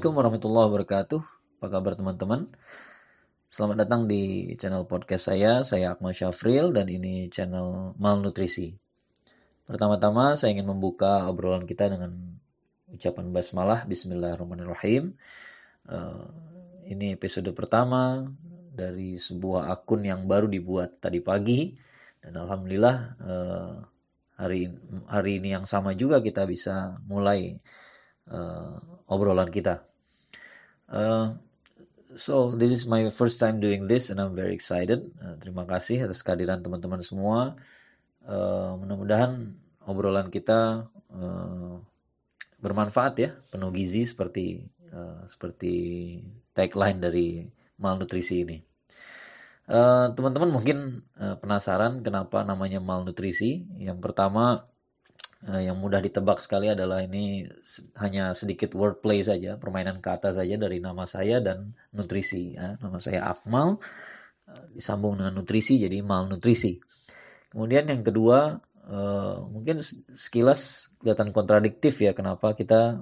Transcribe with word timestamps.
Assalamualaikum 0.00 0.24
warahmatullahi 0.24 0.68
wabarakatuh. 0.72 1.20
Apa 1.60 1.66
kabar 1.76 1.92
teman-teman? 1.92 2.48
Selamat 3.52 3.84
datang 3.84 4.08
di 4.08 4.48
channel 4.56 4.88
podcast 4.88 5.28
saya. 5.28 5.60
Saya 5.60 5.92
Akmal 5.92 6.16
Syafril 6.16 6.72
dan 6.72 6.88
ini 6.88 7.28
channel 7.28 7.92
Malnutrisi. 8.00 8.72
Pertama-tama 9.68 10.40
saya 10.40 10.56
ingin 10.56 10.72
membuka 10.72 11.28
obrolan 11.28 11.68
kita 11.68 11.92
dengan 11.92 12.16
ucapan 12.88 13.28
basmalah 13.28 13.84
Bismillahirrahmanirrahim. 13.84 15.20
Uh, 15.84 16.32
ini 16.88 17.12
episode 17.12 17.52
pertama 17.52 18.24
dari 18.72 19.20
sebuah 19.20 19.68
akun 19.68 20.08
yang 20.08 20.24
baru 20.24 20.48
dibuat 20.48 20.96
tadi 20.96 21.20
pagi 21.20 21.76
dan 22.24 22.40
alhamdulillah 22.40 22.96
uh, 23.20 23.84
hari 24.40 24.64
hari 25.12 25.44
ini 25.44 25.60
yang 25.60 25.68
sama 25.68 25.92
juga 25.92 26.24
kita 26.24 26.48
bisa 26.48 26.96
mulai 27.04 27.60
uh, 28.32 28.80
obrolan 29.04 29.52
kita. 29.52 29.89
Uh, 30.90 31.38
so 32.18 32.50
this 32.58 32.74
is 32.74 32.82
my 32.82 33.06
first 33.14 33.38
time 33.38 33.62
doing 33.62 33.86
this 33.86 34.10
and 34.10 34.18
I'm 34.18 34.34
very 34.34 34.50
excited. 34.50 35.06
Uh, 35.22 35.38
terima 35.38 35.62
kasih 35.62 36.10
atas 36.10 36.26
kehadiran 36.26 36.66
teman-teman 36.66 36.98
semua. 36.98 37.54
Uh, 38.26 38.74
mudah-mudahan 38.82 39.54
obrolan 39.86 40.28
kita 40.28 40.84
uh, 41.14 41.78
bermanfaat 42.58 43.14
ya, 43.22 43.30
penuh 43.54 43.70
gizi 43.70 44.02
seperti 44.02 44.66
uh, 44.90 45.22
seperti 45.30 45.74
tagline 46.52 46.98
dari 46.98 47.46
malnutrisi 47.78 48.42
ini. 48.42 48.58
Teman-teman 49.70 50.50
uh, 50.50 50.54
mungkin 50.58 51.06
uh, 51.14 51.38
penasaran 51.38 52.02
kenapa 52.02 52.42
namanya 52.42 52.82
malnutrisi. 52.82 53.62
Yang 53.78 54.02
pertama 54.02 54.66
uh, 55.46 55.60
yang 55.60 55.80
mudah 55.80 56.04
ditebak 56.04 56.44
sekali 56.44 56.68
adalah 56.68 57.00
ini 57.00 57.48
hanya 57.96 58.36
sedikit 58.36 58.76
wordplay 58.76 59.24
saja, 59.24 59.56
permainan 59.56 60.00
kata 60.04 60.34
saja 60.36 60.56
dari 60.60 60.82
nama 60.82 61.08
saya 61.08 61.40
dan 61.40 61.72
nutrisi. 61.94 62.56
Ya. 62.56 62.76
Nama 62.80 62.98
saya 63.00 63.20
Akmal, 63.28 63.80
uh, 64.48 64.64
disambung 64.76 65.16
dengan 65.16 65.40
nutrisi 65.40 65.80
jadi 65.80 66.04
malnutrisi. 66.04 66.80
Kemudian 67.50 67.88
yang 67.88 68.04
kedua, 68.04 68.60
uh, 68.86 69.36
mungkin 69.48 69.80
sekilas 70.14 70.92
kelihatan 71.00 71.32
kontradiktif 71.32 71.98
ya 72.04 72.12
kenapa 72.12 72.52
kita 72.54 73.00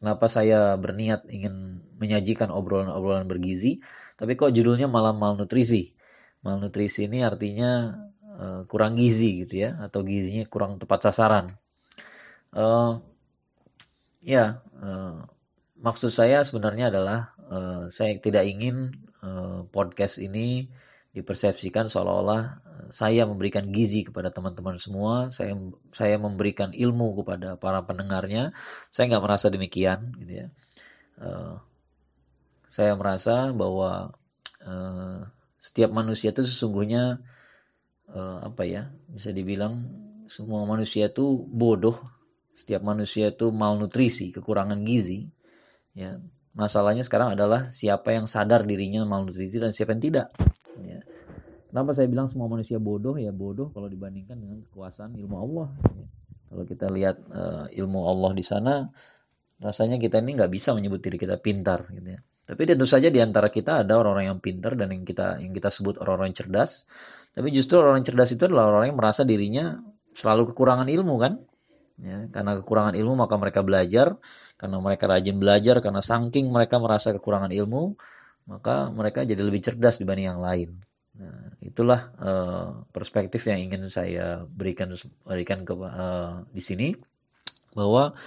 kenapa 0.00 0.26
saya 0.32 0.72
berniat 0.80 1.28
ingin 1.28 1.84
menyajikan 2.00 2.48
obrolan-obrolan 2.48 3.28
bergizi, 3.28 3.84
tapi 4.16 4.40
kok 4.40 4.56
judulnya 4.56 4.88
malah 4.88 5.12
malnutrisi. 5.12 5.92
Malnutrisi 6.40 7.08
ini 7.08 7.20
artinya 7.20 7.92
uh, 8.34 8.60
kurang 8.66 8.98
gizi 8.98 9.46
gitu 9.46 9.66
ya 9.68 9.78
atau 9.80 10.02
gizinya 10.02 10.44
kurang 10.50 10.76
tepat 10.82 11.10
sasaran. 11.10 11.46
Uh, 12.54 13.02
ya 14.22 14.62
uh, 14.78 15.26
maksud 15.78 16.14
saya 16.14 16.46
sebenarnya 16.46 16.90
adalah 16.94 17.34
uh, 17.50 17.90
saya 17.90 18.18
tidak 18.18 18.46
ingin 18.46 18.94
uh, 19.22 19.66
podcast 19.70 20.22
ini 20.22 20.70
dipersepsikan 21.14 21.86
seolah-olah 21.86 22.64
saya 22.90 23.24
memberikan 23.24 23.70
gizi 23.70 24.04
kepada 24.04 24.34
teman-teman 24.34 24.76
semua, 24.76 25.30
saya 25.30 25.54
saya 25.94 26.18
memberikan 26.18 26.74
ilmu 26.74 27.22
kepada 27.22 27.56
para 27.56 27.84
pendengarnya. 27.86 28.52
Saya 28.90 29.14
nggak 29.14 29.24
merasa 29.24 29.46
demikian, 29.48 30.12
gitu 30.20 30.32
ya. 30.44 30.46
Uh, 31.14 31.62
saya 32.68 32.98
merasa 32.98 33.54
bahwa 33.54 34.18
uh, 34.66 35.18
setiap 35.62 35.94
manusia 35.94 36.34
itu 36.34 36.42
sesungguhnya 36.42 37.22
uh, 38.10 38.44
apa 38.44 38.62
ya 38.68 38.92
bisa 39.08 39.30
dibilang 39.30 39.88
semua 40.28 40.64
manusia 40.64 41.08
itu 41.08 41.44
bodoh. 41.48 42.00
Setiap 42.54 42.86
manusia 42.86 43.34
itu 43.34 43.50
malnutrisi 43.50 44.30
kekurangan 44.30 44.82
gizi. 44.86 45.26
Ya 45.94 46.18
masalahnya 46.54 47.02
sekarang 47.02 47.34
adalah 47.34 47.66
siapa 47.70 48.14
yang 48.14 48.30
sadar 48.30 48.62
dirinya 48.62 49.02
malnutrisi 49.06 49.58
dan 49.58 49.74
siapa 49.74 49.94
yang 49.96 50.02
tidak. 50.02 50.26
Ya. 50.74 51.06
kenapa 51.70 51.94
saya 51.94 52.10
bilang 52.10 52.26
semua 52.26 52.50
manusia 52.50 52.82
bodoh? 52.82 53.18
Ya 53.18 53.30
bodoh 53.30 53.70
kalau 53.74 53.86
dibandingkan 53.86 54.38
dengan 54.38 54.62
kekuasaan 54.70 55.18
ilmu 55.18 55.36
Allah. 55.38 55.68
Ya. 55.94 56.06
kalau 56.50 56.64
kita 56.66 56.86
lihat 56.90 57.16
uh, 57.34 57.66
ilmu 57.74 58.06
Allah 58.06 58.30
di 58.34 58.44
sana 58.46 58.94
rasanya 59.58 59.98
kita 59.98 60.22
ini 60.22 60.38
nggak 60.38 60.50
bisa 60.50 60.74
menyebut 60.74 61.02
diri 61.02 61.18
kita 61.18 61.38
pintar 61.38 61.86
gitu 61.90 62.14
ya 62.14 62.20
tapi 62.44 62.68
tentu 62.68 62.84
saja 62.84 63.08
di 63.08 63.20
antara 63.24 63.48
kita 63.48 63.84
ada 63.84 63.96
orang-orang 63.96 64.36
yang 64.36 64.40
pintar 64.40 64.76
dan 64.76 64.92
yang 64.92 65.04
kita 65.08 65.40
yang 65.40 65.52
kita 65.56 65.72
sebut 65.72 65.96
orang-orang 66.00 66.36
cerdas 66.36 66.84
tapi 67.34 67.50
justru 67.50 67.82
orang 67.82 68.00
yang 68.00 68.06
cerdas 68.06 68.30
itu 68.30 68.46
adalah 68.46 68.70
orang 68.70 68.94
yang 68.94 68.98
merasa 68.98 69.26
dirinya 69.26 69.74
selalu 70.14 70.54
kekurangan 70.54 70.86
ilmu 70.86 71.14
kan. 71.18 71.42
Ya, 71.94 72.26
karena 72.30 72.58
kekurangan 72.58 72.94
ilmu 72.98 73.14
maka 73.18 73.38
mereka 73.38 73.62
belajar, 73.62 74.18
karena 74.58 74.78
mereka 74.82 75.06
rajin 75.10 75.38
belajar, 75.38 75.78
karena 75.78 76.02
saking 76.02 76.50
mereka 76.50 76.78
merasa 76.82 77.14
kekurangan 77.14 77.54
ilmu, 77.54 77.94
maka 78.50 78.90
mereka 78.90 79.22
jadi 79.22 79.38
lebih 79.42 79.62
cerdas 79.62 79.98
dibanding 80.02 80.30
yang 80.30 80.42
lain. 80.42 80.82
Nah, 81.14 81.54
itulah 81.62 82.10
uh, 82.18 82.66
perspektif 82.90 83.46
yang 83.46 83.62
ingin 83.62 83.86
saya 83.86 84.42
berikan 84.42 84.90
berikan 85.22 85.62
ke 85.62 85.74
uh, 85.78 86.42
di 86.50 86.58
sini 86.58 86.88
bahwa 87.78 88.18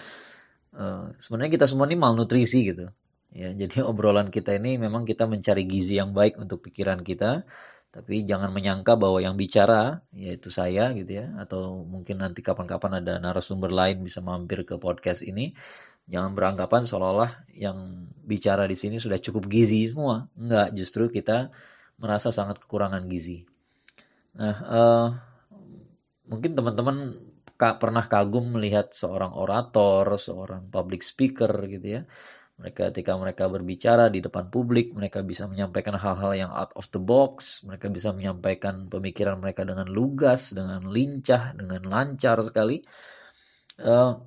uh, 0.71 1.11
sebenarnya 1.19 1.59
kita 1.59 1.67
semua 1.67 1.91
ini 1.91 1.99
malnutrisi 1.99 2.71
gitu. 2.71 2.87
Ya, 3.33 3.51
jadi 3.51 3.83
obrolan 3.89 4.31
kita 4.31 4.55
ini 4.55 4.79
memang 4.79 5.03
kita 5.03 5.27
mencari 5.27 5.67
gizi 5.67 5.99
yang 5.99 6.15
baik 6.15 6.39
untuk 6.39 6.63
pikiran 6.63 7.03
kita, 7.03 7.43
tapi 7.91 8.23
jangan 8.27 8.51
menyangka 8.53 8.95
bahwa 8.99 9.19
yang 9.19 9.35
bicara 9.39 10.03
yaitu 10.13 10.53
saya 10.53 10.91
gitu 10.93 11.23
ya 11.23 11.33
atau 11.41 11.81
mungkin 11.87 12.21
nanti 12.21 12.45
kapan-kapan 12.45 13.01
ada 13.03 13.17
narasumber 13.17 13.71
lain 13.73 14.03
bisa 14.05 14.19
mampir 14.23 14.63
ke 14.67 14.75
podcast 14.79 15.23
ini. 15.25 15.55
Jangan 16.07 16.39
beranggapan 16.39 16.87
seolah-olah 16.87 17.51
yang 17.51 18.07
bicara 18.23 18.63
di 18.63 18.79
sini 18.79 18.95
sudah 18.95 19.19
cukup 19.19 19.51
gizi 19.51 19.91
semua. 19.91 20.31
Enggak, 20.39 20.71
justru 20.71 21.11
kita 21.11 21.51
merasa 21.99 22.31
sangat 22.31 22.63
kekurangan 22.63 23.03
gizi. 23.11 23.43
Nah, 24.39 24.55
uh, 24.63 25.07
mungkin 26.31 26.55
teman-teman 26.55 27.27
pernah 27.57 28.05
kagum 28.07 28.55
melihat 28.55 28.95
seorang 28.95 29.35
orator, 29.35 30.15
seorang 30.15 30.71
public 30.71 31.03
speaker 31.03 31.51
gitu 31.67 31.87
ya 31.99 32.01
mereka 32.57 32.89
ketika 32.89 33.13
mereka 33.13 33.45
berbicara 33.45 34.09
di 34.09 34.17
depan 34.17 34.49
publik, 34.49 34.89
mereka 34.97 35.21
bisa 35.21 35.45
menyampaikan 35.45 35.93
hal-hal 35.93 36.33
yang 36.33 36.49
out 36.49 36.73
of 36.73 36.89
the 36.89 36.97
box, 36.97 37.61
mereka 37.61 37.85
bisa 37.93 38.09
menyampaikan 38.09 38.89
pemikiran 38.89 39.37
mereka 39.37 39.61
dengan 39.61 39.85
lugas, 39.85 40.57
dengan 40.57 40.89
lincah, 40.89 41.53
dengan 41.53 41.85
lancar 41.85 42.41
sekali. 42.41 42.81
Uh, 43.77 44.17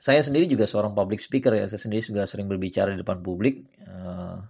saya 0.00 0.24
sendiri 0.24 0.48
juga 0.48 0.64
seorang 0.64 0.96
public 0.96 1.20
speaker 1.20 1.52
ya, 1.52 1.68
saya 1.68 1.76
sendiri 1.76 2.00
juga 2.00 2.24
sering 2.24 2.48
berbicara 2.48 2.96
di 2.96 3.04
depan 3.04 3.20
publik. 3.20 3.68
Uh, 3.84 4.40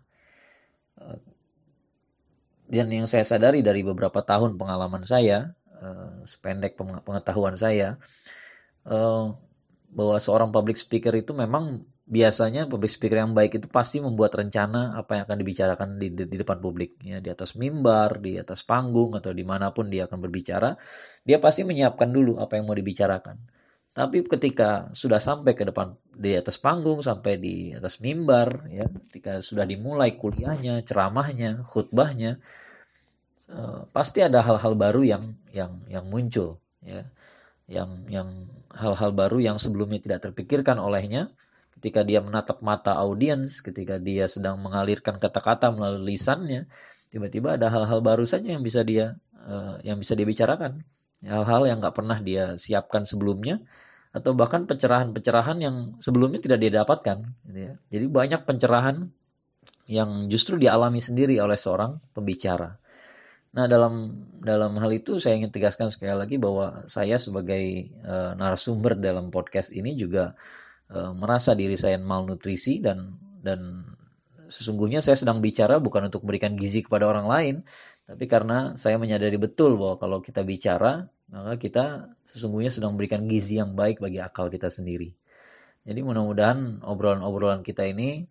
dan 2.71 2.87
yang 2.91 3.11
saya 3.11 3.27
sadari 3.27 3.67
dari 3.67 3.83
beberapa 3.83 4.23
tahun 4.23 4.55
pengalaman 4.55 5.03
saya, 5.03 5.59
uh, 5.83 6.23
sependek 6.23 6.79
pengetahuan 6.79 7.59
saya, 7.59 7.99
uh, 8.87 9.35
bahwa 9.91 10.17
seorang 10.23 10.55
public 10.55 10.79
speaker 10.79 11.15
itu 11.19 11.35
memang 11.35 11.83
biasanya 12.06 12.71
public 12.71 12.94
speaker 12.94 13.19
yang 13.19 13.34
baik 13.34 13.59
itu 13.59 13.67
pasti 13.67 13.99
membuat 13.99 14.39
rencana 14.39 14.94
apa 14.94 15.19
yang 15.19 15.22
akan 15.27 15.39
dibicarakan 15.43 15.89
di, 15.99 16.15
di, 16.15 16.22
di 16.31 16.37
depan 16.39 16.62
publik 16.62 17.03
ya. 17.03 17.19
Di 17.19 17.34
atas 17.34 17.59
mimbar 17.59 18.22
di 18.22 18.39
atas 18.39 18.62
panggung 18.62 19.19
atau 19.19 19.34
di 19.34 19.43
mana 19.43 19.75
pun 19.75 19.91
dia 19.91 20.06
akan 20.06 20.22
berbicara 20.22 20.78
dia 21.27 21.43
pasti 21.43 21.67
menyiapkan 21.67 22.06
dulu 22.15 22.39
apa 22.39 22.56
yang 22.56 22.71
mau 22.71 22.78
dibicarakan. 22.78 23.37
Tapi 23.91 24.22
ketika 24.28 24.93
sudah 24.94 25.19
sampai 25.19 25.59
ke 25.59 25.67
depan 25.67 25.99
di 26.15 26.39
atas 26.39 26.62
panggung 26.62 27.03
sampai 27.03 27.43
di 27.43 27.55
atas 27.75 27.99
mimbar 27.99 28.71
ya 28.71 28.87
ketika 29.11 29.43
sudah 29.43 29.67
dimulai 29.67 30.15
kuliahnya 30.15 30.87
ceramahnya 30.87 31.67
khutbahnya 31.67 32.38
uh, 33.50 33.88
pasti 33.91 34.23
ada 34.23 34.47
hal-hal 34.47 34.79
baru 34.79 35.03
yang 35.03 35.25
yang 35.50 35.82
yang 35.91 36.06
muncul 36.06 36.62
ya. 36.87 37.03
Yang 37.67 37.91
yang 38.14 38.29
hal-hal 38.70 39.11
baru 39.11 39.43
yang 39.43 39.58
sebelumnya 39.58 39.99
tidak 39.99 40.31
terpikirkan 40.31 40.79
olehnya 40.79 41.35
ketika 41.76 42.02
dia 42.02 42.25
menatap 42.25 42.64
mata 42.64 42.96
audiens, 42.96 43.61
ketika 43.61 44.00
dia 44.00 44.26
sedang 44.26 44.61
mengalirkan 44.61 45.20
kata-kata 45.20 45.70
melalui 45.70 46.17
lisannya, 46.17 46.64
tiba-tiba 47.12 47.61
ada 47.61 47.69
hal-hal 47.69 48.00
baru 48.00 48.25
saja 48.25 48.56
yang 48.56 48.64
bisa 48.64 48.81
dia 48.82 49.20
uh, 49.44 49.78
yang 49.84 50.00
bisa 50.00 50.17
dia 50.17 50.25
bicarakan, 50.25 50.82
hal-hal 51.23 51.62
yang 51.69 51.78
nggak 51.84 51.96
pernah 51.96 52.19
dia 52.19 52.56
siapkan 52.56 53.05
sebelumnya, 53.05 53.61
atau 54.17 54.32
bahkan 54.32 54.64
pencerahan-pencerahan 54.64 55.58
yang 55.61 55.76
sebelumnya 56.00 56.40
tidak 56.40 56.58
dia 56.64 56.73
dapatkan. 56.81 57.19
Gitu 57.44 57.61
ya. 57.61 57.73
Jadi 57.93 58.06
banyak 58.08 58.40
pencerahan 58.49 58.96
yang 59.87 60.32
justru 60.32 60.56
dialami 60.56 60.99
sendiri 60.99 61.37
oleh 61.38 61.61
seorang 61.61 62.00
pembicara. 62.17 62.81
Nah 63.56 63.64
dalam 63.69 64.12
dalam 64.40 64.76
hal 64.76 64.90
itu 64.93 65.17
saya 65.17 65.37
ingin 65.40 65.49
tegaskan 65.49 65.88
sekali 65.88 66.12
lagi 66.12 66.37
bahwa 66.37 66.84
saya 66.88 67.17
sebagai 67.17 67.93
uh, 68.05 68.37
narasumber 68.37 69.00
dalam 69.00 69.32
podcast 69.32 69.72
ini 69.72 69.96
juga 69.96 70.37
uh, 70.91 71.12
merasa 71.17 71.55
diri 71.59 71.75
saya 71.75 71.99
malnutrisi 71.99 72.83
dan 72.83 73.17
dan 73.43 73.87
sesungguhnya 74.47 75.03
saya 75.03 75.19
sedang 75.19 75.43
bicara 75.43 75.83
bukan 75.83 76.11
untuk 76.11 76.23
memberikan 76.27 76.55
gizi 76.55 76.83
kepada 76.87 77.06
orang 77.06 77.27
lain, 77.27 77.55
tapi 78.06 78.31
karena 78.31 78.79
saya 78.79 78.99
menyadari 78.99 79.38
betul 79.38 79.75
bahwa 79.79 79.99
kalau 79.99 80.19
kita 80.23 80.47
bicara, 80.47 81.11
maka 81.31 81.59
kita 81.59 81.85
sesungguhnya 82.31 82.71
sedang 82.71 82.94
memberikan 82.94 83.27
gizi 83.27 83.59
yang 83.59 83.75
baik 83.75 83.99
bagi 83.99 84.23
akal 84.23 84.47
kita 84.47 84.71
sendiri. 84.71 85.15
Jadi 85.87 86.03
mudah-mudahan 86.03 86.83
obrolan-obrolan 86.83 87.62
kita 87.62 87.87
ini 87.87 88.27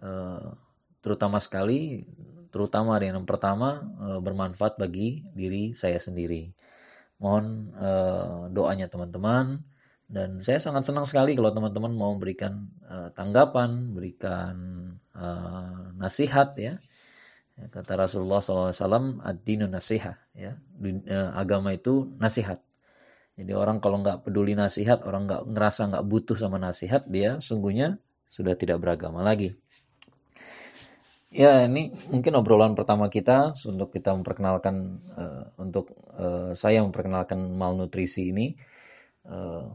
uh, 0.00 0.56
terutama 1.04 1.40
sekali, 1.40 2.04
terutama 2.52 2.96
yang 3.00 3.24
pertama 3.28 3.84
uh, 4.00 4.20
bermanfaat 4.20 4.80
bagi 4.80 5.24
diri 5.32 5.72
saya 5.76 6.00
sendiri. 6.00 6.52
Mohon 7.16 7.72
doanya 8.52 8.92
teman-teman 8.92 9.64
dan 10.06 10.38
saya 10.38 10.62
sangat 10.62 10.86
senang 10.86 11.02
sekali 11.02 11.34
kalau 11.34 11.50
teman-teman 11.50 11.92
mau 11.98 12.14
memberikan 12.14 12.70
uh, 12.86 13.10
tanggapan, 13.10 13.90
berikan 13.90 14.54
uh, 15.18 15.90
nasihat 15.98 16.54
ya. 16.54 16.78
Kata 17.56 17.96
Rasulullah 17.96 18.44
SAW, 18.44 19.24
ad-dinu 19.24 19.66
nasihat. 19.66 20.20
Ya. 20.36 20.60
Uh, 20.78 21.30
agama 21.34 21.74
itu 21.74 22.14
nasihat. 22.22 22.62
Jadi 23.34 23.52
orang 23.52 23.82
kalau 23.82 24.00
nggak 24.00 24.22
peduli 24.22 24.54
nasihat, 24.54 25.02
orang 25.02 25.26
nggak 25.26 25.42
ngerasa 25.50 25.90
nggak 25.90 26.06
butuh 26.06 26.38
sama 26.38 26.62
nasihat, 26.62 27.04
dia 27.10 27.42
sungguhnya 27.42 27.98
sudah 28.30 28.54
tidak 28.54 28.80
beragama 28.80 29.26
lagi. 29.26 29.58
Ya 31.34 31.66
ini 31.66 31.92
mungkin 32.08 32.32
obrolan 32.38 32.78
pertama 32.78 33.10
kita 33.10 33.52
untuk 33.66 33.92
kita 33.92 34.14
memperkenalkan 34.14 35.02
uh, 35.18 35.50
untuk 35.58 35.92
uh, 36.14 36.54
saya 36.54 36.80
memperkenalkan 36.86 37.42
malnutrisi 37.58 38.30
ini. 38.30 38.54
Uh, 39.26 39.74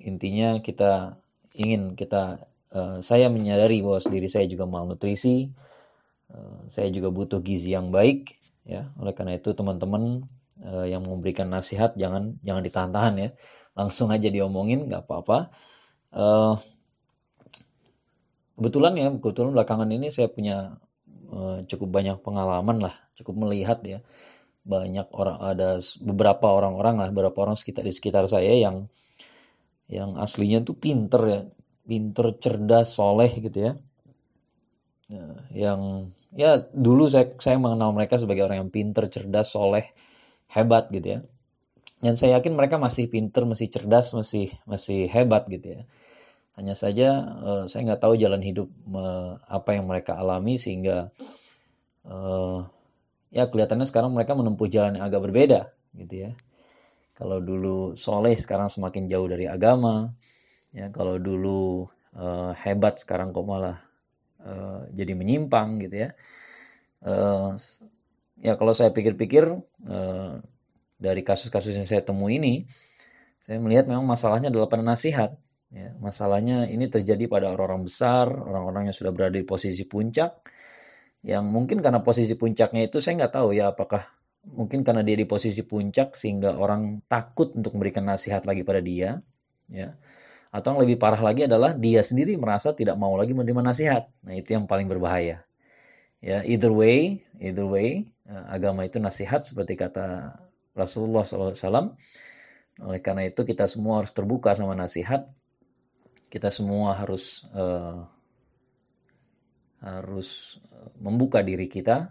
intinya 0.00 0.58
kita 0.58 1.18
ingin 1.54 1.94
kita 1.94 2.42
uh, 2.74 2.98
saya 2.98 3.30
menyadari 3.30 3.78
bahwa 3.80 4.02
diri 4.02 4.26
saya 4.26 4.46
juga 4.50 4.66
malnutrisi 4.66 5.54
uh, 6.34 6.66
saya 6.66 6.90
juga 6.90 7.14
butuh 7.14 7.38
gizi 7.40 7.72
yang 7.74 7.94
baik 7.94 8.34
ya. 8.66 8.90
Oleh 8.98 9.14
karena 9.14 9.38
itu 9.38 9.54
teman-teman 9.54 10.26
uh, 10.66 10.86
yang 10.88 11.06
memberikan 11.06 11.46
nasihat 11.52 11.94
jangan 11.94 12.36
jangan 12.42 12.62
ditahan-tahan 12.66 13.14
ya. 13.20 13.28
Langsung 13.74 14.10
aja 14.10 14.28
diomongin 14.30 14.90
nggak 14.90 15.06
apa-apa. 15.06 15.50
Uh, 16.14 16.54
kebetulan 18.58 18.94
ya 18.98 19.08
kebetulan 19.18 19.50
belakangan 19.54 19.90
ini 19.90 20.14
saya 20.14 20.30
punya 20.30 20.78
uh, 21.30 21.62
cukup 21.66 21.90
banyak 21.90 22.18
pengalaman 22.22 22.82
lah 22.82 22.94
cukup 23.14 23.46
melihat 23.46 23.78
ya. 23.86 24.02
Banyak 24.64 25.12
orang 25.12 25.38
ada 25.44 25.76
beberapa 26.00 26.48
orang-orang 26.48 26.96
lah 26.96 27.08
beberapa 27.12 27.44
orang 27.44 27.54
sekitar 27.54 27.84
di 27.84 27.92
sekitar 27.92 28.24
saya 28.26 28.48
yang 28.56 28.88
yang 29.88 30.16
aslinya 30.16 30.64
tuh 30.64 30.76
pinter 30.76 31.22
ya, 31.28 31.40
pinter, 31.84 32.26
cerdas, 32.40 32.96
soleh 32.96 33.30
gitu 33.40 33.58
ya. 33.60 33.72
Nah, 35.12 35.44
yang 35.52 35.80
ya 36.32 36.56
dulu 36.72 37.12
saya 37.12 37.28
saya 37.36 37.60
mengenal 37.60 37.92
mereka 37.92 38.16
sebagai 38.16 38.48
orang 38.48 38.66
yang 38.66 38.72
pinter, 38.72 39.06
cerdas, 39.12 39.52
soleh, 39.52 39.92
hebat 40.48 40.88
gitu 40.88 41.20
ya. 41.20 41.20
Dan 42.00 42.16
saya 42.20 42.40
yakin 42.40 42.52
mereka 42.56 42.76
masih 42.76 43.08
pinter, 43.08 43.44
masih 43.48 43.68
cerdas, 43.68 44.12
masih 44.16 44.52
masih 44.64 45.08
hebat 45.08 45.44
gitu 45.48 45.80
ya. 45.80 45.82
Hanya 46.56 46.72
saja 46.78 47.08
uh, 47.44 47.64
saya 47.68 47.92
nggak 47.92 48.02
tahu 48.04 48.14
jalan 48.16 48.40
hidup 48.40 48.70
apa 49.48 49.70
yang 49.76 49.90
mereka 49.90 50.16
alami 50.16 50.56
sehingga 50.56 51.10
uh, 52.06 52.64
ya 53.34 53.50
kelihatannya 53.50 53.88
sekarang 53.88 54.14
mereka 54.14 54.38
menempuh 54.38 54.68
jalan 54.70 54.96
yang 55.00 55.04
agak 55.04 55.20
berbeda 55.24 55.74
gitu 55.98 56.28
ya. 56.28 56.30
Kalau 57.14 57.38
dulu 57.38 57.94
soleh 57.94 58.34
sekarang 58.34 58.66
semakin 58.66 59.06
jauh 59.06 59.30
dari 59.30 59.46
agama. 59.46 60.10
Ya, 60.74 60.90
kalau 60.90 61.22
dulu 61.22 61.86
uh, 62.18 62.50
hebat 62.58 62.98
sekarang 62.98 63.30
kok 63.30 63.46
malah 63.46 63.78
uh, 64.42 64.90
jadi 64.90 65.14
menyimpang 65.14 65.78
gitu 65.86 66.10
ya. 66.10 66.10
Uh, 67.04 67.54
ya 68.42 68.58
kalau 68.58 68.74
saya 68.74 68.90
pikir-pikir 68.90 69.46
uh, 69.86 70.42
dari 70.98 71.22
kasus-kasus 71.22 71.78
yang 71.78 71.86
saya 71.86 72.02
temui 72.02 72.42
ini, 72.42 72.54
saya 73.38 73.62
melihat 73.62 73.86
memang 73.86 74.10
masalahnya 74.10 74.50
adalah 74.50 74.66
pada 74.66 74.82
nasihat. 74.82 75.38
Ya, 75.74 75.90
masalahnya 75.98 76.70
ini 76.70 76.86
terjadi 76.86 77.26
pada 77.26 77.50
orang-orang 77.50 77.86
besar, 77.86 78.30
orang-orang 78.30 78.90
yang 78.90 78.96
sudah 78.96 79.10
berada 79.10 79.34
di 79.34 79.46
posisi 79.46 79.82
puncak, 79.82 80.38
yang 81.26 81.46
mungkin 81.50 81.82
karena 81.82 82.02
posisi 82.02 82.38
puncaknya 82.38 82.86
itu 82.86 83.02
saya 83.02 83.22
nggak 83.22 83.34
tahu 83.34 83.54
ya 83.54 83.74
apakah 83.74 84.06
mungkin 84.48 84.84
karena 84.84 85.00
dia 85.00 85.16
di 85.16 85.24
posisi 85.24 85.64
puncak 85.64 86.14
sehingga 86.16 86.56
orang 86.56 87.00
takut 87.08 87.56
untuk 87.56 87.76
memberikan 87.76 88.04
nasihat 88.04 88.44
lagi 88.44 88.62
pada 88.62 88.84
dia 88.84 89.24
ya. 89.72 89.96
Atau 90.54 90.76
yang 90.76 90.86
lebih 90.86 91.02
parah 91.02 91.18
lagi 91.18 91.50
adalah 91.50 91.74
dia 91.74 92.04
sendiri 92.04 92.38
merasa 92.38 92.76
tidak 92.76 92.94
mau 92.94 93.18
lagi 93.18 93.34
menerima 93.34 93.62
nasihat. 93.64 94.06
Nah 94.22 94.38
itu 94.38 94.54
yang 94.54 94.70
paling 94.70 94.86
berbahaya. 94.86 95.42
Ya 96.22 96.40
either 96.46 96.70
way 96.70 97.24
either 97.42 97.66
way 97.66 98.08
eh, 98.28 98.44
agama 98.48 98.86
itu 98.86 99.02
nasihat 99.02 99.42
seperti 99.42 99.74
kata 99.74 100.38
Rasulullah 100.74 101.26
SAW 101.26 101.98
oleh 102.82 102.98
karena 102.98 103.30
itu 103.30 103.46
kita 103.46 103.70
semua 103.70 104.02
harus 104.02 104.10
terbuka 104.10 104.50
sama 104.58 104.74
nasihat. 104.74 105.30
Kita 106.26 106.50
semua 106.50 106.98
harus 106.98 107.46
uh, 107.54 108.10
harus 109.78 110.58
eh, 110.74 110.90
membuka 110.98 111.44
diri 111.46 111.70
kita 111.70 112.10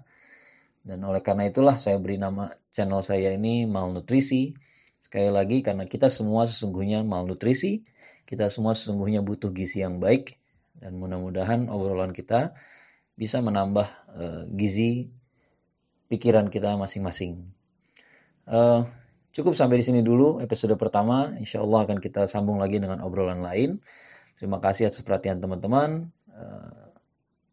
dan 0.84 1.00
oleh 1.08 1.24
karena 1.24 1.48
itulah 1.48 1.80
saya 1.80 1.96
beri 1.96 2.20
nama 2.20 2.52
channel 2.76 3.00
saya 3.00 3.32
ini 3.32 3.64
malnutrisi. 3.64 4.52
Sekali 5.00 5.32
lagi 5.32 5.64
karena 5.64 5.88
kita 5.88 6.12
semua 6.12 6.44
sesungguhnya 6.44 7.08
malnutrisi, 7.08 7.88
kita 8.28 8.52
semua 8.52 8.76
sesungguhnya 8.76 9.24
butuh 9.24 9.56
gizi 9.56 9.80
yang 9.80 10.04
baik 10.04 10.36
dan 10.76 11.00
mudah-mudahan 11.00 11.72
obrolan 11.72 12.12
kita 12.12 12.52
bisa 13.16 13.40
menambah 13.40 13.88
uh, 14.12 14.44
gizi 14.52 15.08
pikiran 16.12 16.52
kita 16.52 16.76
masing-masing. 16.76 17.48
Uh, 18.44 18.84
cukup 19.32 19.56
sampai 19.56 19.80
di 19.80 19.86
sini 19.88 20.02
dulu 20.04 20.44
episode 20.44 20.76
pertama. 20.76 21.32
Insya 21.40 21.64
Allah 21.64 21.88
akan 21.88 22.04
kita 22.04 22.28
sambung 22.28 22.60
lagi 22.60 22.84
dengan 22.84 23.00
obrolan 23.06 23.40
lain. 23.40 23.80
Terima 24.36 24.60
kasih 24.60 24.92
atas 24.92 25.00
perhatian 25.00 25.40
teman-teman. 25.40 26.12
Uh, 26.28 26.92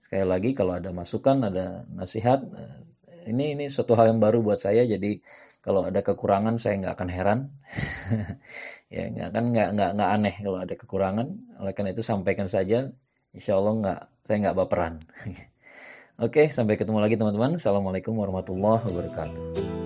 sekali 0.02 0.26
lagi 0.26 0.50
kalau 0.56 0.74
ada 0.74 0.90
masukan, 0.90 1.46
ada 1.46 1.86
nasihat, 1.92 2.42
uh, 2.42 2.89
ini 3.30 3.54
ini 3.54 3.64
suatu 3.70 3.94
hal 3.94 4.10
yang 4.10 4.20
baru 4.20 4.42
buat 4.42 4.58
saya 4.58 4.82
jadi 4.84 5.22
kalau 5.60 5.84
ada 5.84 6.00
kekurangan 6.00 6.56
saya 6.56 6.80
nggak 6.80 6.94
akan 6.98 7.10
heran. 7.10 7.38
Ya 8.90 9.06
nggak 9.06 9.30
kan 9.30 9.44
nggak 9.54 9.68
nggak 9.78 9.90
nggak 9.94 10.10
aneh 10.18 10.34
kalau 10.42 10.58
ada 10.58 10.74
kekurangan. 10.74 11.28
Oleh 11.62 11.72
karena 11.78 11.94
itu 11.94 12.02
sampaikan 12.02 12.50
saja. 12.50 12.90
Insya 13.30 13.54
Allah 13.54 13.72
nggak 13.78 14.00
saya 14.26 14.36
nggak 14.42 14.56
baperan. 14.58 14.98
Oke 16.26 16.50
sampai 16.50 16.74
ketemu 16.74 16.98
lagi 16.98 17.14
teman-teman. 17.14 17.54
Assalamualaikum 17.54 18.18
warahmatullahi 18.18 18.82
wabarakatuh 18.82 19.79